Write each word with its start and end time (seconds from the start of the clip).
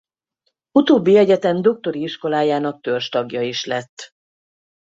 Utóbbi 0.71 1.17
egyetem 1.17 1.61
doktori 1.61 2.01
iskolájának 2.01 2.81
törzstagja 2.81 3.41
is 3.41 3.65
lett. 3.65 4.13